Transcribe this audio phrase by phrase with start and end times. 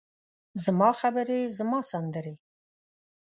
[0.63, 2.35] زما خبرې، زما سندرې،